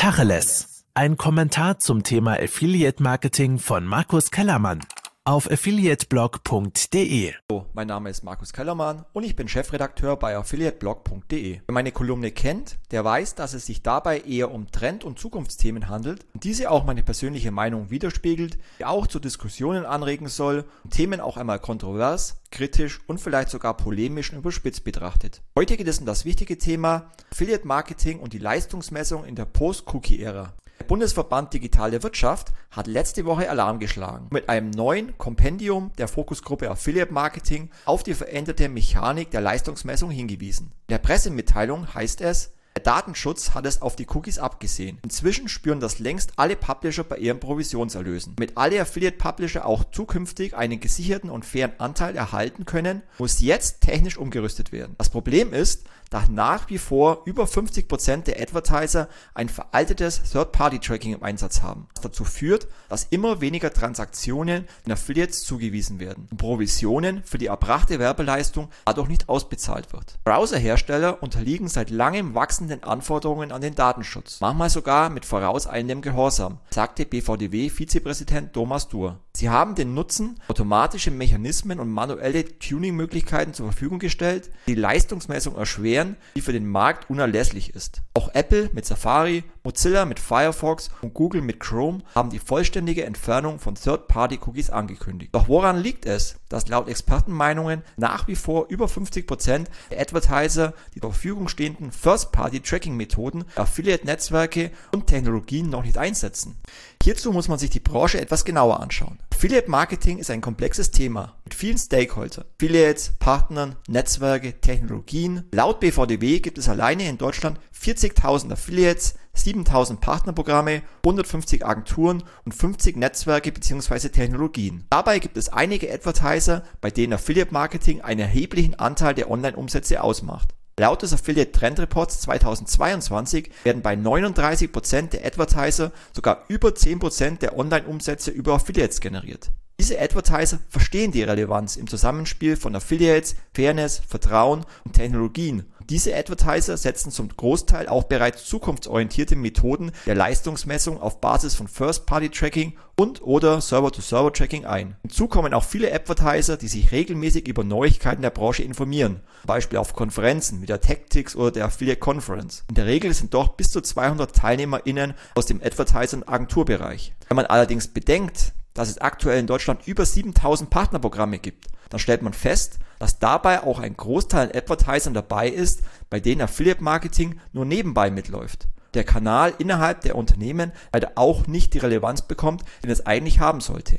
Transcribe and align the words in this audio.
Tacheles. 0.00 0.86
Ein 0.94 1.18
Kommentar 1.18 1.78
zum 1.78 2.04
Thema 2.04 2.32
Affiliate 2.40 3.02
Marketing 3.02 3.58
von 3.58 3.84
Markus 3.84 4.30
Kellermann 4.30 4.80
auf 5.24 5.50
affiliateblog.de. 5.50 7.34
Mein 7.74 7.86
Name 7.86 8.08
ist 8.08 8.24
Markus 8.24 8.54
Kellermann 8.54 9.04
und 9.12 9.22
ich 9.22 9.36
bin 9.36 9.48
Chefredakteur 9.48 10.16
bei 10.16 10.34
affiliateblog.de. 10.34 11.60
Wer 11.66 11.72
meine 11.74 11.92
Kolumne 11.92 12.30
kennt, 12.30 12.78
der 12.90 13.04
weiß, 13.04 13.34
dass 13.34 13.52
es 13.52 13.66
sich 13.66 13.82
dabei 13.82 14.20
eher 14.20 14.50
um 14.50 14.70
Trend- 14.72 15.04
und 15.04 15.18
Zukunftsthemen 15.18 15.88
handelt 15.88 16.26
und 16.32 16.44
diese 16.44 16.70
auch 16.70 16.84
meine 16.84 17.02
persönliche 17.02 17.50
Meinung 17.50 17.90
widerspiegelt, 17.90 18.56
die 18.78 18.86
auch 18.86 19.06
zu 19.06 19.20
Diskussionen 19.20 19.84
anregen 19.84 20.26
soll 20.26 20.64
und 20.84 20.94
Themen 20.94 21.20
auch 21.20 21.36
einmal 21.36 21.58
kontrovers, 21.58 22.40
kritisch 22.50 23.00
und 23.06 23.20
vielleicht 23.20 23.50
sogar 23.50 23.76
polemisch 23.76 24.32
und 24.32 24.38
überspitzt 24.38 24.84
betrachtet. 24.84 25.42
Heute 25.54 25.76
geht 25.76 25.88
es 25.88 25.98
um 25.98 26.06
das 26.06 26.24
wichtige 26.24 26.56
Thema 26.56 27.12
Affiliate 27.30 27.66
Marketing 27.66 28.20
und 28.20 28.32
die 28.32 28.38
Leistungsmessung 28.38 29.24
in 29.24 29.36
der 29.36 29.44
Post-Cookie-Ära. 29.44 30.54
Der 30.80 30.86
Bundesverband 30.86 31.52
Digitale 31.52 32.02
Wirtschaft 32.02 32.52
hat 32.70 32.86
letzte 32.86 33.26
Woche 33.26 33.50
Alarm 33.50 33.80
geschlagen 33.80 34.28
mit 34.30 34.48
einem 34.48 34.70
neuen 34.70 35.16
Kompendium 35.18 35.92
der 35.98 36.08
Fokusgruppe 36.08 36.70
Affiliate 36.70 37.12
Marketing 37.12 37.68
auf 37.84 38.02
die 38.02 38.14
veränderte 38.14 38.70
Mechanik 38.70 39.30
der 39.30 39.42
Leistungsmessung 39.42 40.10
hingewiesen. 40.10 40.72
In 40.88 40.92
der 40.94 40.98
Pressemitteilung 40.98 41.94
heißt 41.94 42.22
es, 42.22 42.52
der 42.76 42.84
Datenschutz 42.84 43.50
hat 43.50 43.66
es 43.66 43.82
auf 43.82 43.94
die 43.94 44.06
Cookies 44.08 44.38
abgesehen. 44.38 44.98
Inzwischen 45.02 45.48
spüren 45.48 45.80
das 45.80 45.98
längst 45.98 46.32
alle 46.36 46.56
Publisher 46.56 47.04
bei 47.04 47.16
ihren 47.16 47.40
Provisionserlösen. 47.40 48.36
Damit 48.36 48.56
alle 48.56 48.80
Affiliate 48.80 49.18
Publisher 49.18 49.66
auch 49.66 49.84
zukünftig 49.90 50.56
einen 50.56 50.80
gesicherten 50.80 51.30
und 51.30 51.44
fairen 51.44 51.72
Anteil 51.78 52.16
erhalten 52.16 52.64
können, 52.64 53.02
muss 53.18 53.40
jetzt 53.40 53.82
technisch 53.82 54.16
umgerüstet 54.16 54.72
werden. 54.72 54.94
Das 54.98 55.10
Problem 55.10 55.52
ist, 55.52 55.84
dass 56.10 56.28
nach 56.28 56.68
wie 56.68 56.78
vor 56.78 57.22
über 57.24 57.44
50% 57.44 58.24
der 58.24 58.40
Advertiser 58.40 59.08
ein 59.32 59.48
veraltetes 59.48 60.22
Third-Party-Tracking 60.30 61.14
im 61.14 61.22
Einsatz 61.22 61.62
haben, 61.62 61.86
was 61.94 62.02
dazu 62.02 62.24
führt, 62.24 62.66
dass 62.88 63.06
immer 63.10 63.40
weniger 63.40 63.72
Transaktionen 63.72 64.66
in 64.84 64.92
Affiliates 64.92 65.44
zugewiesen 65.44 66.00
werden 66.00 66.26
und 66.30 66.36
Provisionen 66.36 67.22
für 67.24 67.38
die 67.38 67.46
erbrachte 67.46 67.98
Werbeleistung 67.98 68.68
dadurch 68.84 69.08
nicht 69.08 69.28
ausbezahlt 69.28 69.92
wird. 69.92 70.18
Browserhersteller 70.24 71.22
unterliegen 71.22 71.68
seit 71.68 71.90
langem 71.90 72.34
wachsenden 72.34 72.82
Anforderungen 72.82 73.52
an 73.52 73.60
den 73.60 73.76
Datenschutz, 73.76 74.40
manchmal 74.40 74.70
sogar 74.70 75.10
mit 75.10 75.24
vorauseilendem 75.24 76.02
Gehorsam, 76.02 76.58
sagte 76.70 77.06
BVDW-Vizepräsident 77.06 78.52
Thomas 78.52 78.88
Dur. 78.88 79.20
Sie 79.32 79.48
haben 79.48 79.76
den 79.76 79.94
Nutzen 79.94 80.40
automatische 80.48 81.12
Mechanismen 81.12 81.78
und 81.78 81.88
manuelle 81.88 82.58
Tuning-Möglichkeiten 82.58 83.54
zur 83.54 83.66
Verfügung 83.66 84.00
gestellt, 84.00 84.50
die 84.66 84.74
Leistungsmessung 84.74 85.56
erschweren 85.56 85.99
erklären, 86.00 86.16
die 86.34 86.40
für 86.40 86.52
den 86.52 86.66
Markt 86.66 87.10
unerlässlich 87.10 87.74
ist. 87.74 88.02
Auch 88.14 88.30
Apple 88.34 88.70
mit 88.72 88.86
Safari, 88.86 89.44
Mozilla 89.62 90.04
mit 90.04 90.18
Firefox 90.18 90.90
und 91.02 91.14
Google 91.14 91.42
mit 91.42 91.60
Chrome 91.60 92.00
haben 92.14 92.30
die 92.30 92.38
vollständige 92.38 93.04
Entfernung 93.04 93.58
von 93.58 93.74
Third-Party-Cookies 93.74 94.70
angekündigt. 94.70 95.34
Doch 95.34 95.48
woran 95.48 95.78
liegt 95.78 96.06
es, 96.06 96.36
dass 96.48 96.68
laut 96.68 96.88
Expertenmeinungen 96.88 97.82
nach 97.96 98.26
wie 98.26 98.36
vor 98.36 98.66
über 98.68 98.86
50% 98.86 99.66
der 99.90 100.00
Advertiser 100.00 100.74
die 100.94 101.00
zur 101.00 101.12
Verfügung 101.12 101.48
stehenden 101.48 101.92
First-Party-Tracking-Methoden, 101.92 103.44
Affiliate-Netzwerke 103.56 104.70
und 104.92 105.06
Technologien 105.06 105.68
noch 105.68 105.84
nicht 105.84 105.98
einsetzen? 105.98 106.56
Hierzu 107.02 107.32
muss 107.32 107.48
man 107.48 107.58
sich 107.58 107.70
die 107.70 107.80
Branche 107.80 108.20
etwas 108.20 108.44
genauer 108.44 108.80
anschauen. 108.80 109.18
Affiliate 109.40 109.70
Marketing 109.70 110.18
ist 110.18 110.30
ein 110.30 110.42
komplexes 110.42 110.90
Thema 110.90 111.34
mit 111.44 111.54
vielen 111.54 111.78
Stakeholdern, 111.78 112.44
Affiliates, 112.58 113.14
Partnern, 113.18 113.76
Netzwerke, 113.88 114.60
Technologien. 114.60 115.48
Laut 115.50 115.80
BVDW 115.80 116.40
gibt 116.40 116.58
es 116.58 116.68
alleine 116.68 117.08
in 117.08 117.16
Deutschland 117.16 117.58
40.000 117.74 118.52
Affiliates, 118.52 119.14
7.000 119.34 120.00
Partnerprogramme, 120.00 120.82
150 121.06 121.64
Agenturen 121.64 122.22
und 122.44 122.52
50 122.52 122.98
Netzwerke 122.98 123.50
bzw. 123.50 124.10
Technologien. 124.10 124.84
Dabei 124.90 125.18
gibt 125.18 125.38
es 125.38 125.48
einige 125.48 125.90
Advertiser, 125.90 126.62
bei 126.82 126.90
denen 126.90 127.14
Affiliate 127.14 127.54
Marketing 127.54 128.02
einen 128.02 128.20
erheblichen 128.20 128.74
Anteil 128.74 129.14
der 129.14 129.30
Online-Umsätze 129.30 130.02
ausmacht. 130.02 130.54
Laut 130.78 131.02
des 131.02 131.12
Affiliate 131.12 131.52
Trend 131.52 131.78
Reports 131.78 132.20
2022 132.20 133.50
werden 133.64 133.82
bei 133.82 133.94
39% 133.94 135.10
der 135.10 135.26
Advertiser 135.26 135.92
sogar 136.14 136.44
über 136.48 136.70
10% 136.70 137.38
der 137.38 137.58
Online-Umsätze 137.58 138.30
über 138.30 138.54
Affiliates 138.54 139.00
generiert. 139.00 139.50
Diese 139.80 139.98
Advertiser 139.98 140.58
verstehen 140.68 141.10
die 141.10 141.22
Relevanz 141.22 141.76
im 141.76 141.86
Zusammenspiel 141.86 142.56
von 142.56 142.76
Affiliates, 142.76 143.34
Fairness, 143.54 144.02
Vertrauen 144.06 144.66
und 144.84 144.92
Technologien. 144.92 145.64
Diese 145.88 146.14
Advertiser 146.14 146.76
setzen 146.76 147.10
zum 147.10 147.34
Großteil 147.34 147.88
auch 147.88 148.04
bereits 148.04 148.44
zukunftsorientierte 148.44 149.36
Methoden 149.36 149.92
der 150.04 150.16
Leistungsmessung 150.16 151.00
auf 151.00 151.22
Basis 151.22 151.54
von 151.54 151.66
First-Party-Tracking 151.66 152.74
und 152.94 153.22
oder 153.22 153.62
Server-to-Server-Tracking 153.62 154.66
ein. 154.66 154.96
Hinzu 155.00 155.28
kommen 155.28 155.54
auch 155.54 155.64
viele 155.64 155.90
Advertiser, 155.94 156.58
die 156.58 156.68
sich 156.68 156.92
regelmäßig 156.92 157.48
über 157.48 157.64
Neuigkeiten 157.64 158.20
der 158.20 158.28
Branche 158.28 158.62
informieren, 158.62 159.22
zum 159.40 159.48
Beispiel 159.48 159.78
auf 159.78 159.94
Konferenzen 159.94 160.60
wie 160.60 160.66
der 160.66 160.82
Tactics 160.82 161.36
oder 161.36 161.52
der 161.52 161.64
Affiliate 161.64 162.00
Conference. 162.00 162.64
In 162.68 162.74
der 162.74 162.84
Regel 162.84 163.14
sind 163.14 163.32
dort 163.32 163.56
bis 163.56 163.70
zu 163.70 163.80
200 163.80 164.36
TeilnehmerInnen 164.36 165.14
aus 165.36 165.46
dem 165.46 165.62
Advertiser- 165.62 166.18
und 166.18 166.28
Agenturbereich. 166.28 167.14
Wenn 167.28 167.36
man 167.36 167.46
allerdings 167.46 167.88
bedenkt, 167.88 168.52
dass 168.74 168.88
es 168.88 168.98
aktuell 168.98 169.40
in 169.40 169.46
Deutschland 169.46 169.86
über 169.86 170.04
7000 170.04 170.70
Partnerprogramme 170.70 171.38
gibt, 171.38 171.66
dann 171.88 172.00
stellt 172.00 172.22
man 172.22 172.32
fest, 172.32 172.78
dass 172.98 173.18
dabei 173.18 173.62
auch 173.62 173.78
ein 173.78 173.96
Großteil 173.96 174.48
an 174.48 174.56
Advertisern 174.56 175.14
dabei 175.14 175.48
ist, 175.48 175.82
bei 176.08 176.20
denen 176.20 176.42
Affiliate 176.42 176.82
Marketing 176.82 177.40
nur 177.52 177.64
nebenbei 177.64 178.10
mitläuft. 178.10 178.68
Der 178.94 179.04
Kanal 179.04 179.54
innerhalb 179.58 180.00
der 180.02 180.16
Unternehmen 180.16 180.72
leider 180.92 181.12
auch 181.14 181.46
nicht 181.46 181.74
die 181.74 181.78
Relevanz 181.78 182.22
bekommt, 182.22 182.64
den 182.82 182.90
es 182.90 183.06
eigentlich 183.06 183.40
haben 183.40 183.60
sollte. 183.60 183.98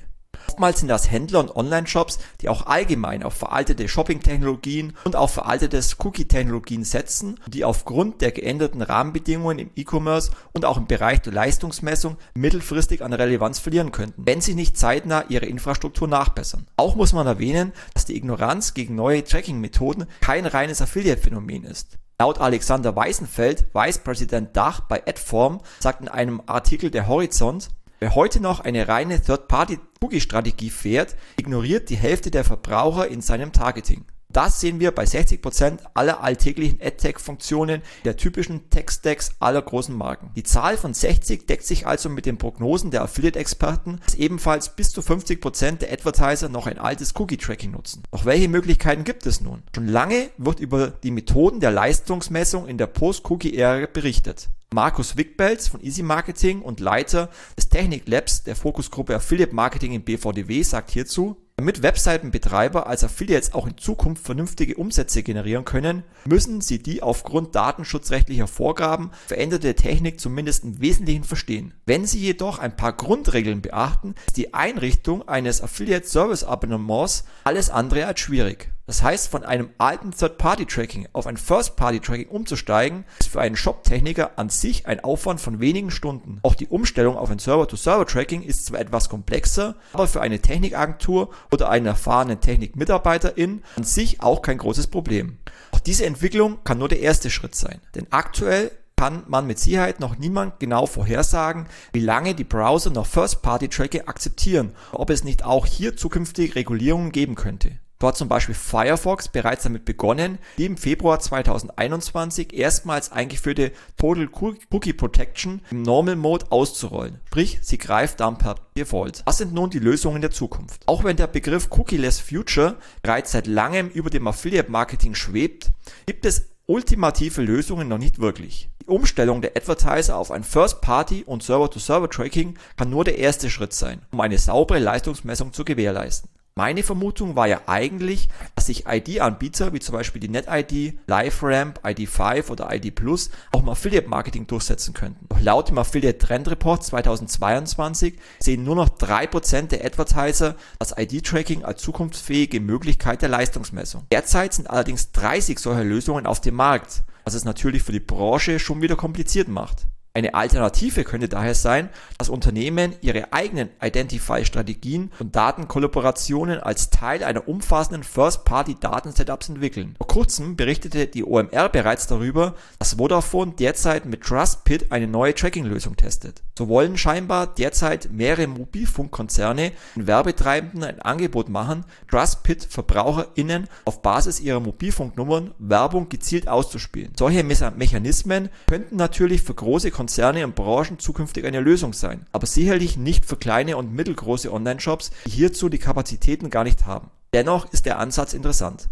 Oftmals 0.52 0.80
sind 0.80 0.90
das 0.90 1.10
Händler 1.10 1.40
und 1.40 1.56
Online-Shops, 1.56 2.20
die 2.42 2.50
auch 2.50 2.66
allgemein 2.66 3.24
auf 3.24 3.34
veraltete 3.34 3.88
Shopping-Technologien 3.88 4.92
und 5.06 5.16
auf 5.16 5.32
veraltete 5.32 5.80
Cookie-Technologien 6.00 6.84
setzen, 6.84 7.40
die 7.48 7.64
aufgrund 7.64 8.20
der 8.20 8.34
geänderten 8.34 8.82
Rahmenbedingungen 8.82 9.60
im 9.60 9.70
E-Commerce 9.78 10.32
und 10.52 10.66
auch 10.66 10.76
im 10.76 10.88
Bereich 10.88 11.22
der 11.22 11.32
Leistungsmessung 11.32 12.18
mittelfristig 12.34 13.02
an 13.02 13.14
Relevanz 13.14 13.60
verlieren 13.60 13.94
könnten, 13.94 14.24
wenn 14.26 14.42
sie 14.42 14.54
nicht 14.54 14.76
zeitnah 14.76 15.24
ihre 15.30 15.46
Infrastruktur 15.46 16.10
nachbessern. 16.10 16.68
Auch 16.76 16.96
muss 16.96 17.14
man 17.14 17.28
erwähnen, 17.28 17.72
dass 17.94 18.04
die 18.04 18.18
Ignoranz 18.18 18.74
gegen 18.74 18.96
neue 18.96 19.24
Tracking-Methoden 19.24 20.06
kein 20.20 20.46
reines 20.46 20.82
Affiliate-Phänomen 20.82 21.64
ist. 21.64 21.98
Laut 22.20 22.42
Alexander 22.42 22.94
Weißenfeld, 22.94 23.74
Vice 23.74 24.00
President 24.00 24.58
Dach 24.58 24.82
bei 24.82 25.02
Adform, 25.08 25.62
sagt 25.80 26.02
in 26.02 26.10
einem 26.10 26.42
Artikel 26.46 26.92
der 26.92 27.08
Horizont, 27.08 27.70
Wer 28.04 28.16
heute 28.16 28.40
noch 28.40 28.62
eine 28.62 28.88
reine 28.88 29.22
Third-Party-Cookie-Strategie 29.22 30.72
fährt, 30.72 31.16
ignoriert 31.40 31.92
die 31.92 31.98
Hälfte 31.98 32.32
der 32.32 32.44
Verbraucher 32.44 33.08
in 33.08 33.22
seinem 33.22 33.52
Targeting. 33.54 34.06
Das 34.28 34.60
sehen 34.60 34.80
wir 34.80 34.90
bei 34.90 35.04
60% 35.04 35.82
aller 35.94 36.24
alltäglichen 36.24 36.80
AdTech-Funktionen 36.82 37.84
der 38.04 38.18
typischen 38.18 38.72
Tech-Stacks 38.72 39.36
aller 39.40 39.62
großen 39.62 39.96
Marken. 39.96 40.32
Die 40.36 40.42
Zahl 40.42 40.78
von 40.78 40.96
60 40.96 41.46
deckt 41.46 41.64
sich 41.64 41.86
also 41.86 42.10
mit 42.10 42.26
den 42.26 42.40
Prognosen 42.40 42.90
der 42.90 43.04
Affiliate-Experten, 43.04 44.00
dass 44.04 44.16
ebenfalls 44.16 44.70
bis 44.70 44.90
zu 44.90 45.02
50% 45.02 45.78
der 45.78 45.94
Advertiser 45.94 46.50
noch 46.50 46.66
ein 46.66 46.80
altes 46.80 47.14
Cookie-Tracking 47.20 47.70
nutzen. 47.70 48.02
Doch 48.10 48.26
welche 48.26 48.50
Möglichkeiten 48.50 49.04
gibt 49.04 49.28
es 49.28 49.42
nun? 49.42 49.62
Schon 49.76 49.88
lange 49.88 50.32
wird 50.40 50.60
über 50.60 50.88
die 50.88 51.12
Methoden 51.12 51.60
der 51.60 51.70
Leistungsmessung 51.70 52.68
in 52.68 52.80
der 52.80 52.88
Post-Cookie-Ära 52.88 53.86
berichtet. 53.94 54.50
Markus 54.74 55.18
Wickbelz 55.18 55.68
von 55.68 55.84
Easy 55.84 56.02
Marketing 56.02 56.62
und 56.62 56.80
Leiter 56.80 57.30
des 57.58 57.68
Technik 57.68 58.08
Labs 58.08 58.44
der 58.44 58.56
Fokusgruppe 58.56 59.14
Affiliate 59.14 59.54
Marketing 59.54 59.92
im 59.92 60.04
BVDW 60.04 60.64
sagt 60.64 60.92
hierzu, 60.92 61.36
damit 61.58 61.84
Webseitenbetreiber 61.84 62.88
als 62.88 63.04
Affiliates 63.04 63.54
auch 63.54 63.68
in 63.68 63.78
Zukunft 63.78 64.26
vernünftige 64.26 64.76
Umsätze 64.76 65.24
generieren 65.24 65.66
können, 65.66 66.04
müssen 66.24 66.62
sie 66.62 66.82
die 66.82 67.04
aufgrund 67.04 67.54
datenschutzrechtlicher 67.54 68.48
Vorgaben 68.48 69.12
veränderte 69.28 69.76
Technik 69.76 70.22
zumindest 70.22 70.64
im 70.64 70.80
Wesentlichen 70.80 71.26
verstehen. 71.26 71.74
Wenn 71.86 72.06
sie 72.06 72.20
jedoch 72.20 72.58
ein 72.58 72.78
paar 72.78 72.94
Grundregeln 72.94 73.62
beachten, 73.62 74.16
ist 74.26 74.38
die 74.38 74.54
Einrichtung 74.54 75.28
eines 75.28 75.62
Affiliate 75.62 76.08
Service 76.08 76.46
Abonnements 76.46 77.26
alles 77.44 77.70
andere 77.70 78.06
als 78.06 78.22
schwierig. 78.22 78.72
Das 78.88 79.04
heißt, 79.04 79.30
von 79.30 79.44
einem 79.44 79.70
alten 79.78 80.12
Third-Party-Tracking 80.12 81.08
auf 81.14 81.28
ein 81.28 81.38
First-Party-Tracking 81.38 82.28
umzusteigen, 82.28 83.06
ist 83.20 83.30
für 83.30 83.40
einen 83.40 83.56
Shop-Techniker 83.56 84.32
an 84.38 84.50
sich 84.50 84.86
ein 84.86 85.04
Aufwand 85.04 85.40
von 85.40 85.60
wenigen 85.60 85.92
Stunden. 85.92 86.40
Auch 86.44 86.56
die 86.56 86.68
Umstellung 86.68 87.16
auf 87.16 87.30
ein 87.30 87.40
Server-to-Server-Tracking 87.40 88.42
ist 88.42 88.66
zwar 88.66 88.80
etwas 88.80 89.08
komplexer, 89.08 89.76
aber 89.94 90.08
für 90.08 90.22
eine 90.22 90.40
Technikagentur 90.40 91.30
oder 91.52 91.70
einen 91.70 91.86
erfahrenen 91.86 92.42
Technikmitarbeiterin 92.42 93.64
an 93.78 93.84
sich 93.84 94.22
auch 94.22 94.42
kein 94.42 94.58
großes 94.58 94.88
Problem. 94.88 95.38
Auch 95.72 95.80
diese 95.80 96.06
Entwicklung 96.06 96.64
kann 96.64 96.80
nur 96.80 96.90
der 96.90 97.00
erste 97.00 97.30
Schritt 97.30 97.56
sein, 97.56 97.82
denn 97.96 98.08
aktuell 98.10 98.72
kann 98.98 99.24
man 99.28 99.48
mit 99.48 99.58
Sicherheit 99.58 100.00
noch 100.00 100.18
niemand 100.18 100.60
genau 100.60 100.86
vorhersagen, 100.86 101.66
wie 101.94 102.02
lange 102.02 102.36
die 102.36 102.44
Browser 102.44 102.92
noch 102.92 103.08
First-Party-Tracking 103.08 104.02
akzeptieren, 104.08 104.74
ob 104.92 105.10
es 105.10 105.24
nicht 105.24 105.44
auch 105.44 105.66
hier 105.66 105.98
zukünftig 105.98 106.56
Regulierungen 106.56 107.12
geben 107.12 107.36
könnte. 107.36 107.80
Hat 108.08 108.18
zum 108.18 108.28
Beispiel 108.28 108.56
Firefox 108.56 109.28
bereits 109.28 109.64
damit 109.64 109.86
begonnen, 109.86 110.38
die 110.58 110.66
im 110.66 110.78
Februar 110.78 111.20
2021 111.20 112.54
erstmals 112.54 113.12
eingeführte 113.12 113.72
Total 113.98 114.28
Cookie 114.32 114.94
Protection 114.94 115.62
im 115.72 115.82
Normal 115.82 116.16
Mode 116.16 116.46
auszurollen. 116.50 117.20
Sprich, 117.28 117.60
sie 117.62 117.78
greift 117.78 118.20
dann 118.20 118.38
per 118.38 118.56
Default. 118.78 119.22
Was 119.26 119.38
sind 119.38 119.54
nun 119.54 119.70
die 119.70 119.80
Lösungen 119.80 120.22
der 120.22 120.32
Zukunft? 120.32 120.84
Auch 120.88 121.04
wenn 121.04 121.18
der 121.18 121.28
Begriff 121.28 121.70
Cookieless 121.72 122.20
Future 122.20 122.78
bereits 123.02 123.32
seit 123.32 123.48
langem 123.48 123.90
über 123.90 124.10
dem 124.10 124.28
Affiliate 124.28 124.72
Marketing 124.72 125.16
schwebt, 125.16 125.72
gibt 126.06 126.26
es 126.26 126.52
ultimative 126.66 127.42
Lösungen 127.42 127.88
noch 127.88 127.98
nicht 127.98 128.20
wirklich. 128.20 128.70
Die 128.82 128.88
Umstellung 128.88 129.42
der 129.42 129.56
Advertiser 129.56 130.16
auf 130.18 130.32
ein 130.32 130.44
First-Party- 130.44 131.24
und 131.26 131.44
Server-to-Server-Tracking 131.44 132.56
kann 132.78 132.90
nur 132.90 133.04
der 133.04 133.18
erste 133.18 133.50
Schritt 133.50 133.74
sein, 133.74 134.02
um 134.12 134.22
eine 134.22 134.38
saubere 134.38 134.80
Leistungsmessung 134.80 135.54
zu 135.54 135.66
gewährleisten. 135.66 136.30
Meine 136.56 136.84
Vermutung 136.84 137.38
war 137.38 137.48
ja 137.48 137.62
eigentlich, 137.68 138.28
dass 138.56 138.66
sich 138.66 138.86
ID-Anbieter 138.86 139.72
wie 139.72 139.80
zum 139.80 139.94
Beispiel 139.94 140.20
die 140.20 140.28
NetID, 140.28 141.00
LiveRamp, 141.08 141.80
ID5 141.86 142.50
oder 142.50 142.74
ID 142.76 142.94
Plus 142.94 143.30
auch 143.54 143.62
im 143.62 143.70
Affiliate-Marketing 143.70 144.48
durchsetzen 144.48 144.94
könnten. 144.94 145.28
Doch 145.30 145.40
laut 145.40 145.70
dem 145.70 145.78
Affiliate 145.78 146.18
Trend 146.18 146.50
Report 146.50 146.84
2022 146.84 148.20
sehen 148.40 148.66
nur 148.66 148.76
noch 148.76 148.90
3% 148.90 149.68
der 149.68 149.86
Advertiser 149.86 150.56
das 150.78 150.94
ID-Tracking 150.98 151.64
als 151.64 151.82
zukunftsfähige 151.82 152.60
Möglichkeit 152.60 153.22
der 153.22 153.30
Leistungsmessung. 153.30 154.06
Derzeit 154.12 154.54
sind 154.54 154.70
allerdings 154.70 155.14
30 155.14 155.58
solcher 155.58 155.86
Lösungen 155.86 156.26
auf 156.26 156.42
dem 156.42 156.56
Markt, 156.56 157.04
was 157.24 157.34
es 157.34 157.46
natürlich 157.46 157.84
für 157.84 157.94
die 157.94 158.02
Branche 158.02 158.60
schon 158.60 158.82
wieder 158.82 158.98
kompliziert 158.98 159.48
macht. 159.48 159.88
Eine 160.14 160.34
Alternative 160.34 161.06
könnte 161.06 161.30
daher 161.30 161.56
sein, 161.56 161.88
dass 162.18 162.28
Unternehmen 162.28 162.94
ihre 163.00 163.32
eigenen 163.32 163.70
Identify-Strategien 163.82 165.10
und 165.20 165.38
Datenkollaborationen 165.38 166.60
als 166.60 166.90
Teil 166.90 167.24
einer 167.24 167.48
umfassenden 167.48 168.04
First-Party-Daten-Setups 168.04 169.48
entwickeln. 169.48 169.96
Vor 169.98 170.08
kurzem 170.08 170.58
berichtete 170.58 171.08
die 171.08 171.24
OMR 171.24 171.70
bereits 171.70 172.08
darüber, 172.08 172.56
dass 172.78 172.96
Vodafone 172.96 173.54
derzeit 173.58 174.06
mit 174.06 174.22
TrustPit 174.24 174.92
eine 174.92 175.08
neue 175.08 175.34
Tracking-Lösung 175.34 175.96
testet. 175.96 176.44
So 176.58 176.68
wollen 176.68 176.98
scheinbar 176.98 177.48
derzeit 177.48 178.12
mehrere 178.12 178.48
Mobilfunkkonzerne 178.48 179.72
den 179.96 180.08
Werbetreibenden 180.08 180.84
ein 180.84 181.02
Angebot 181.02 181.48
machen, 181.48 181.86
TrustPit 182.10 182.66
VerbraucherInnen 182.66 183.70
auf 183.86 184.02
Basis 184.02 184.42
ihrer 184.42 184.60
Mobilfunknummern 184.60 185.54
Werbung 185.58 186.10
gezielt 186.10 186.50
auszuspielen. 186.50 187.14
Solche 187.18 187.46
Mechanismen 187.46 188.50
könnten 188.68 188.98
natürlich 188.98 189.42
für 189.42 189.54
große 189.54 189.90
Konzerne 190.02 190.44
und 190.46 190.56
Branchen 190.56 190.98
zukünftig 190.98 191.46
eine 191.46 191.60
Lösung 191.60 191.94
sein, 191.94 192.26
aber 192.32 192.48
sicherlich 192.48 192.98
nicht 192.98 193.24
für 193.24 193.36
kleine 193.36 193.78
und 193.78 193.94
mittelgroße 193.94 194.52
Online-Shops, 194.52 195.12
die 195.28 195.30
hierzu 195.30 195.70
die 195.70 195.78
Kapazitäten 195.78 196.50
gar 196.50 196.64
nicht 196.64 196.88
haben. 196.88 197.12
Dennoch 197.34 197.72
ist 197.72 197.86
der 197.86 198.00
Ansatz 198.00 198.34
interessant. 198.34 198.90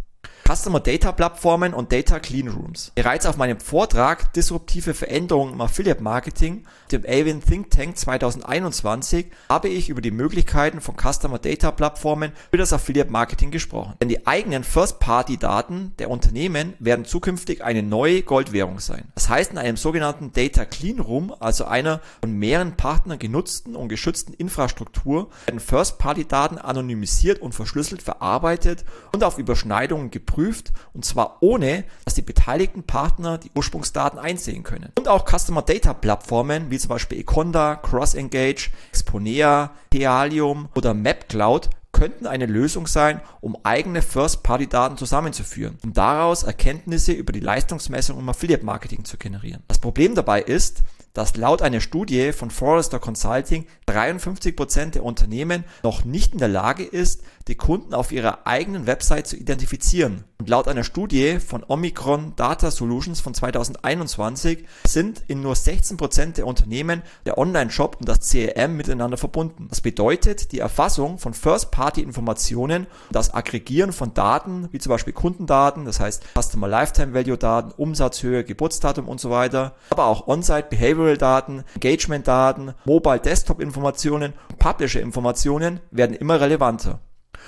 Customer 0.49 0.79
Data 0.79 1.11
Plattformen 1.11 1.75
und 1.75 1.91
Data 1.91 2.19
Clean 2.19 2.47
Rooms. 2.47 2.91
Bereits 2.95 3.27
auf 3.27 3.37
meinem 3.37 3.59
Vortrag 3.59 4.33
Disruptive 4.33 4.95
Veränderungen 4.95 5.53
im 5.53 5.61
Affiliate 5.61 6.01
Marketing, 6.01 6.65
dem 6.91 7.03
Avin 7.05 7.43
Think 7.43 7.69
Tank 7.69 7.95
2021, 7.95 9.27
habe 9.47 9.67
ich 9.69 9.89
über 9.89 10.01
die 10.01 10.09
Möglichkeiten 10.09 10.81
von 10.81 10.95
Customer 10.97 11.37
Data 11.37 11.69
Plattformen 11.69 12.31
für 12.49 12.57
das 12.57 12.73
Affiliate 12.73 13.11
Marketing 13.11 13.51
gesprochen. 13.51 13.93
Denn 14.01 14.09
die 14.09 14.25
eigenen 14.25 14.63
First-Party-Daten 14.63 15.93
der 15.99 16.09
Unternehmen 16.09 16.73
werden 16.79 17.05
zukünftig 17.05 17.63
eine 17.63 17.83
neue 17.83 18.23
Goldwährung 18.23 18.79
sein. 18.79 19.03
Das 19.13 19.29
heißt, 19.29 19.51
in 19.51 19.59
einem 19.59 19.77
sogenannten 19.77 20.33
Data 20.33 20.65
Clean 20.65 20.99
Room, 20.99 21.31
also 21.39 21.65
einer 21.65 22.01
von 22.21 22.31
mehreren 22.33 22.75
Partnern 22.75 23.19
genutzten 23.19 23.75
und 23.75 23.87
geschützten 23.87 24.33
Infrastruktur, 24.33 25.29
werden 25.45 25.59
First-Party-Daten 25.59 26.57
anonymisiert 26.57 27.39
und 27.39 27.53
verschlüsselt 27.53 28.01
verarbeitet 28.01 28.83
und 29.13 29.23
auf 29.23 29.37
Überschneidungen 29.37 30.09
geprüft 30.09 30.38
geprüft 30.39 30.71
und 30.94 31.06
zwar 31.06 31.38
ohne, 31.41 31.83
dass 32.06 32.15
die 32.15 32.21
beteiligten 32.21 32.83
Partner 32.83 33.38
die 33.38 33.51
Ursprungsdaten 33.56 34.19
einsehen 34.19 34.63
können. 34.63 34.91
Und 34.97 35.07
auch 35.07 35.25
Customer 35.25 35.62
Data 35.62 35.94
Plattformen 35.94 36.71
wie 36.71 36.80
zum 36.80 36.89
Beispiel 36.89 37.19
Econda, 37.19 37.75
CrossEngage, 37.75 38.71
Exponea, 38.89 39.71
Thealium 39.91 40.69
oder 40.75 40.94
MapCloud 40.94 41.69
könnten 41.91 42.27
eine 42.27 42.45
Lösung 42.45 42.88
sein, 42.88 43.19
um 43.41 43.57
eigene 43.63 44.01
First-Party-Daten 44.01 44.95
zusammenzuführen, 44.95 45.77
um 45.83 45.94
daraus 45.94 46.44
Erkenntnisse 46.44 47.12
über 47.12 47.33
die 47.33 47.39
Leistungsmessung 47.39 48.19
im 48.19 48.30
Affiliate-Marketing 48.30 49.06
zu 49.06 49.18
generieren. 49.18 49.63
Das 49.68 49.80
Problem 49.80 50.15
dabei 50.15 50.42
ist, 50.42 50.83
dass 51.13 51.35
laut 51.35 51.61
einer 51.61 51.81
Studie 51.81 52.31
von 52.31 52.51
Forrester 52.51 53.00
Consulting 53.00 53.65
53% 53.88 54.91
der 54.91 55.03
Unternehmen 55.03 55.63
noch 55.83 56.06
nicht 56.06 56.33
in 56.33 56.39
der 56.39 56.47
Lage 56.47 56.83
ist, 56.83 57.23
die 57.47 57.56
Kunden 57.56 57.94
auf 57.94 58.11
ihrer 58.11 58.45
eigenen 58.45 58.85
Website 58.85 59.27
zu 59.27 59.35
identifizieren. 59.35 60.23
Und 60.38 60.47
laut 60.47 60.67
einer 60.67 60.83
Studie 60.83 61.39
von 61.39 61.65
Omicron 61.67 62.33
Data 62.35 62.71
Solutions 62.71 63.19
von 63.19 63.33
2021 63.33 64.65
sind 64.88 65.23
in 65.27 65.41
nur 65.41 65.56
16% 65.56 66.35
der 66.35 66.47
Unternehmen 66.47 67.01
der 67.25 67.38
Online-Shop 67.38 67.97
und 68.00 68.07
das 68.07 68.29
CRM 68.29 68.77
miteinander 68.77 69.17
verbunden. 69.17 69.67
Das 69.69 69.81
bedeutet, 69.81 70.51
die 70.51 70.59
Erfassung 70.59 71.17
von 71.17 71.33
First-Party-Informationen 71.33 72.83
und 72.83 73.15
das 73.15 73.33
Aggregieren 73.33 73.91
von 73.91 74.13
Daten, 74.13 74.69
wie 74.71 74.79
zum 74.79 74.91
Beispiel 74.91 75.13
Kundendaten, 75.13 75.85
das 75.85 76.00
heißt 76.00 76.23
Customer 76.39 76.67
Lifetime 76.67 77.13
Value 77.13 77.38
Daten, 77.38 77.73
Umsatzhöhe, 77.75 78.44
Geburtsdatum 78.44 79.09
und 79.09 79.19
so 79.19 79.31
weiter, 79.31 79.75
aber 79.89 80.06
auch 80.06 80.27
On-Site 80.27 80.67
Behavioral 80.69 80.98
Daten, 81.17 81.63
Engagement 81.75 82.27
Daten, 82.27 82.73
Mobile 82.85 83.19
Desktop 83.19 83.59
Informationen 83.59 84.33
und 84.49 84.59
Publisher 84.59 85.01
Informationen 85.01 85.79
werden 85.91 86.15
immer 86.15 86.39
relevanter. 86.39 86.99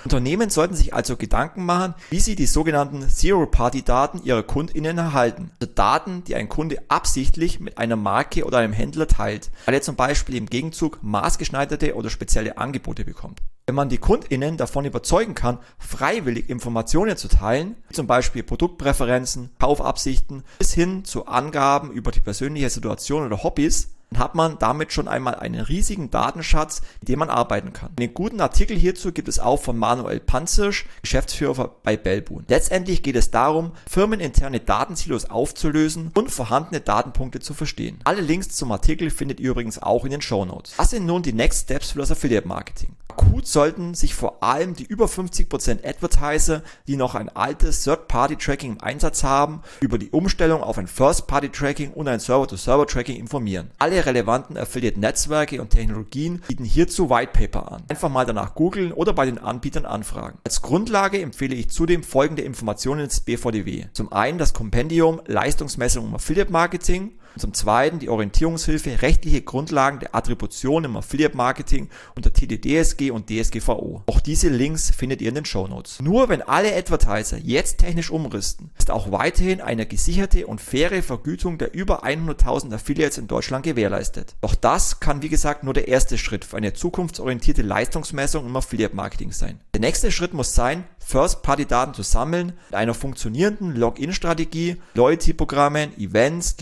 Unternehmen 0.04 0.50
sollten 0.50 0.76
sich 0.76 0.94
also 0.94 1.18
Gedanken 1.18 1.66
machen, 1.66 1.94
wie 2.10 2.20
sie 2.20 2.36
die 2.36 2.46
sogenannten 2.46 3.08
Zero-Party-Daten 3.08 4.24
ihrer 4.24 4.44
KundInnen 4.44 4.98
erhalten. 4.98 5.52
Also 5.60 5.72
Daten, 5.74 6.24
die 6.24 6.36
ein 6.36 6.50
Kunde 6.50 6.78
absichtlich 6.88 7.60
mit 7.60 7.78
einer 7.78 7.96
Marke 7.96 8.46
oder 8.46 8.60
einem 8.60 8.74
Händler 8.74 9.08
teilt, 9.08 9.52
weil 9.66 9.76
er 9.76 9.82
zum 9.82 9.96
Beispiel 9.96 10.36
im 10.36 10.48
Gegenzug 10.48 11.00
maßgeschneiderte 11.02 11.96
oder 11.96 12.10
spezielle 12.10 12.58
Angebote 12.58 13.06
bekommt. 13.06 13.40
Wenn 13.68 13.76
man 13.76 13.90
die 13.90 14.00
KundInnen 14.00 14.58
davon 14.58 14.86
überzeugen 14.86 15.36
kann, 15.36 15.60
freiwillig 15.78 16.50
Informationen 16.50 17.16
zu 17.16 17.28
teilen, 17.28 17.76
zum 17.94 18.08
Beispiel 18.08 18.44
Produktpräferenzen, 18.44 19.52
Kaufabsichten, 19.60 20.44
bis 20.58 20.74
hin 20.74 21.06
zu 21.06 21.28
Angaben 21.28 21.92
über 21.92 22.12
die 22.12 22.20
persönliche 22.20 22.70
Situation 22.70 23.26
oder 23.26 23.44
Hobbys, 23.44 23.92
hat 24.18 24.36
man 24.36 24.58
damit 24.60 24.92
schon 24.92 25.08
einmal 25.08 25.36
einen 25.36 25.62
riesigen 25.62 26.12
Datenschatz, 26.12 26.82
mit 27.00 27.10
dem 27.10 27.20
man 27.20 27.30
arbeiten 27.30 27.74
kann. 27.74 27.92
Einen 27.98 28.14
guten 28.14 28.42
Artikel 28.42 28.78
hierzu 28.78 29.12
gibt 29.12 29.28
es 29.28 29.40
auch 29.40 29.62
von 29.62 29.78
Manuel 29.78 30.20
Panzersch, 30.20 30.86
Geschäftsführer 31.02 31.76
bei 31.84 31.98
Bellboon. 31.98 32.46
Letztendlich 32.48 33.04
geht 33.04 33.16
es 33.16 33.32
darum, 33.32 33.72
firmeninterne 33.90 34.60
Datensilos 34.60 35.30
aufzulösen 35.30 36.12
und 36.14 36.32
vorhandene 36.32 36.82
Datenpunkte 36.82 37.40
zu 37.40 37.54
verstehen. 37.54 38.00
Alle 38.04 38.22
Links 38.22 38.50
zum 38.50 38.72
Artikel 38.72 39.10
findet 39.10 39.40
ihr 39.40 39.52
übrigens 39.52 39.82
auch 39.82 40.06
in 40.06 40.12
den 40.12 40.22
Show 40.22 40.46
Notes. 40.46 40.74
Was 40.78 40.92
sind 40.92 41.06
nun 41.06 41.24
die 41.24 41.34
Next 41.34 41.64
Steps 41.64 41.92
für 41.92 42.00
das 42.00 42.12
Affiliate 42.12 42.48
Marketing? 42.48 42.96
Akut 43.12 43.46
sollten 43.46 43.94
sich 43.94 44.16
vor 44.16 44.42
allem 44.42 44.74
die 44.74 44.84
über 44.84 45.06
50% 45.06 45.86
Advertiser, 45.86 46.64
die 46.88 46.96
noch 46.96 47.16
ein 47.16 47.30
altes 47.30 47.84
Third-Party-Tracking 47.84 48.74
im 48.74 48.82
Einsatz 48.82 49.24
haben, 49.24 49.62
über 49.82 49.98
die 49.98 50.10
Umstellung 50.10 50.64
auf 50.64 50.78
ein 50.78 50.88
First-Party-Tracking 50.88 51.92
und 51.92 52.08
ein 52.08 52.20
Server-to-Server-Tracking 52.20 53.18
informieren. 53.18 53.72
Alle 53.80 54.01
relevanten 54.06 54.58
Affiliate-Netzwerke 54.58 55.62
und 55.62 55.70
Technologien 55.70 56.42
bieten 56.48 56.64
hierzu 56.64 57.10
Whitepaper 57.10 57.72
an. 57.72 57.84
Einfach 57.88 58.10
mal 58.10 58.26
danach 58.26 58.56
googeln 58.56 58.92
oder 58.92 59.14
bei 59.14 59.26
den 59.26 59.38
Anbietern 59.38 59.86
anfragen. 59.86 60.40
Als 60.44 60.62
Grundlage 60.62 61.22
empfehle 61.22 61.56
ich 61.56 61.70
zudem 61.70 62.04
folgende 62.04 62.42
Informationen 62.42 63.06
ins 63.06 63.22
BVDW. 63.22 63.86
Zum 63.94 64.12
einen 64.12 64.38
das 64.38 64.54
Kompendium 64.54 65.22
Leistungsmessung 65.26 66.08
im 66.08 66.16
Affiliate-Marketing 66.16 67.04
und 67.04 67.21
zum 67.38 67.54
Zweiten 67.54 68.00
die 68.00 68.10
Orientierungshilfe 68.10 69.02
rechtliche 69.02 69.42
Grundlagen 69.42 70.00
der 70.00 70.16
Attribution 70.16 70.84
im 70.84 70.98
Affiliate 70.98 71.36
Marketing 71.36 71.90
unter 72.16 72.34
TDDSG 72.34 73.12
und 73.12 73.30
DSGVO. 73.30 74.04
Auch 74.06 74.20
diese 74.20 74.50
Links 74.50 74.92
findet 74.92 75.22
ihr 75.22 75.30
in 75.30 75.36
den 75.36 75.46
Show 75.46 75.68
Notes. 75.68 76.00
Nur 76.02 76.30
wenn 76.30 76.42
alle 76.42 76.76
Advertiser 76.76 77.38
jetzt 77.38 77.80
technisch 77.80 78.12
umrüsten, 78.12 78.72
ist 78.78 78.92
auch 78.92 79.12
weiterhin 79.12 79.62
eine 79.62 79.86
gesicherte 79.86 80.48
und 80.48 80.62
faire 80.62 81.02
Vergütung 81.04 81.58
der 81.58 81.74
über 81.74 82.04
100.000 82.04 82.74
Affiliates 82.74 83.18
in 83.18 83.28
Deutschland 83.28 83.64
gewährleistet. 83.64 84.36
Doch 84.42 84.56
das 84.56 85.00
kann 85.00 85.22
wie 85.22 85.30
gesagt 85.30 85.64
nur 85.64 85.74
der 85.74 85.88
erste 85.88 86.18
Schritt 86.18 86.46
für 86.46 86.58
eine 86.58 86.74
zukunftsorientierte 86.74 87.62
Leistungsmessung 87.62 88.46
im 88.46 88.56
Affiliate 88.56 88.96
Marketing 88.96 89.32
sein. 89.32 89.60
Der 89.74 89.82
nächste 89.82 90.12
Schritt 90.12 90.34
muss 90.34 90.54
sein, 90.54 90.84
First-Party-Daten 91.00 91.94
zu 91.94 92.04
sammeln, 92.04 92.54
mit 92.70 92.76
einer 92.76 92.94
funktionierenden 92.94 93.76
Login-Strategie, 93.76 94.78
Loyalty-Programmen, 94.94 95.98
Events, 95.98 96.58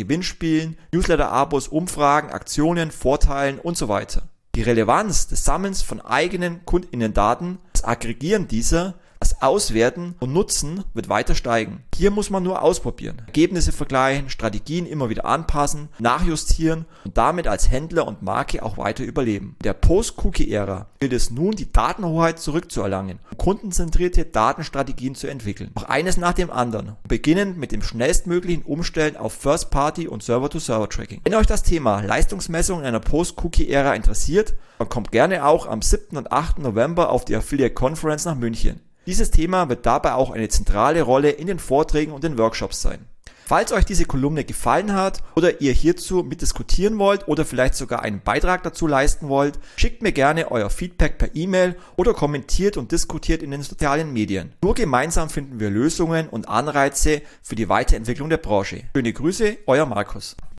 Gewinnspielen, 0.59 0.77
Newsletter-Abos, 0.91 1.67
Umfragen, 1.67 2.31
Aktionen, 2.31 2.91
Vorteilen 2.91 3.59
und 3.59 3.77
so 3.77 3.87
weiter. 3.87 4.23
Die 4.55 4.61
Relevanz 4.61 5.27
des 5.27 5.43
Sammelns 5.43 5.81
von 5.81 6.01
eigenen 6.01 6.65
KundInnen-Daten, 6.65 7.59
das 7.71 7.83
Aggregieren 7.83 8.47
dieser, 8.47 8.95
Das 9.19 9.41
Auswerten 9.41 10.15
und 10.21 10.31
Nutzen 10.31 10.85
wird 10.93 11.09
weiter 11.09 11.35
steigen. 11.35 11.83
Hier 11.93 12.09
muss 12.09 12.29
man 12.29 12.41
nur 12.41 12.61
ausprobieren, 12.61 13.21
Ergebnisse 13.25 13.73
vergleichen, 13.73 14.29
Strategien 14.29 14.85
immer 14.85 15.09
wieder 15.09 15.25
anpassen, 15.25 15.89
nachjustieren 15.99 16.85
und 17.03 17.17
damit 17.17 17.45
als 17.45 17.69
Händler 17.69 18.07
und 18.07 18.21
Marke 18.21 18.63
auch 18.63 18.77
weiter 18.77 19.03
überleben. 19.03 19.57
In 19.59 19.63
der 19.63 19.73
Post-Cookie-Ära 19.73 20.87
gilt 20.99 21.11
es 21.11 21.31
nun, 21.31 21.51
die 21.51 21.69
Datenhoheit 21.69 22.39
zurückzuerlangen 22.39 23.19
und 23.29 23.37
kundenzentrierte 23.37 24.23
Datenstrategien 24.23 25.15
zu 25.15 25.27
entwickeln. 25.27 25.71
Auch 25.75 25.83
eines 25.83 26.15
nach 26.15 26.33
dem 26.33 26.49
anderen, 26.49 26.95
beginnend 27.05 27.57
mit 27.57 27.73
dem 27.73 27.81
schnellstmöglichen 27.81 28.63
Umstellen 28.63 29.17
auf 29.17 29.33
First-Party 29.33 30.07
und 30.07 30.23
Server-to-Server-Tracking. 30.23 31.21
Wenn 31.25 31.35
euch 31.35 31.47
das 31.47 31.63
Thema 31.63 31.99
Leistungsmessung 31.99 32.79
in 32.79 32.85
einer 32.85 33.01
Post-Cookie-Ära 33.01 33.95
interessiert, 33.95 34.53
dann 34.77 34.87
kommt 34.87 35.11
gerne 35.11 35.45
auch 35.45 35.67
am 35.67 35.81
7. 35.81 36.15
und 36.15 36.31
8. 36.31 36.59
November 36.59 37.09
auf 37.09 37.25
die 37.25 37.35
Affiliate 37.35 37.73
Conference 37.73 38.23
nach 38.23 38.35
München. 38.35 38.79
Dieses 39.05 39.31
Thema 39.31 39.69
wird 39.69 39.85
dabei 39.85 40.13
auch 40.13 40.31
eine 40.31 40.49
zentrale 40.49 41.01
Rolle 41.01 41.31
in 41.31 41.47
den 41.47 41.59
Vorträgen 41.59 42.11
und 42.11 42.23
den 42.23 42.37
Workshops 42.37 42.81
sein. 42.81 43.05
Falls 43.49 43.71
euch 43.71 43.83
diese 43.83 44.05
Kolumne 44.05 44.43
gefallen 44.43 44.93
hat 44.93 45.23
oder 45.35 45.59
ihr 45.59 45.73
hierzu 45.73 46.21
mitdiskutieren 46.21 46.99
wollt 46.99 47.27
oder 47.27 47.45
vielleicht 47.45 47.73
sogar 47.73 48.03
einen 48.03 48.21
Beitrag 48.21 48.61
dazu 48.61 48.85
leisten 48.85 49.27
wollt, 49.27 49.57
schickt 49.75 50.03
mir 50.03 50.11
gerne 50.11 50.51
euer 50.51 50.69
Feedback 50.69 51.17
per 51.17 51.35
E-Mail 51.35 51.75
oder 51.95 52.13
kommentiert 52.13 52.77
und 52.77 52.91
diskutiert 52.91 53.41
in 53.41 53.49
den 53.49 53.63
sozialen 53.63 54.13
Medien. 54.13 54.53
Nur 54.61 54.75
gemeinsam 54.75 55.31
finden 55.31 55.59
wir 55.59 55.71
Lösungen 55.71 56.29
und 56.29 56.47
Anreize 56.47 57.23
für 57.41 57.55
die 57.55 57.69
Weiterentwicklung 57.69 58.29
der 58.29 58.37
Branche. 58.37 58.83
Schöne 58.95 59.13
Grüße, 59.13 59.57
euer 59.65 59.87
Markus. 59.87 60.37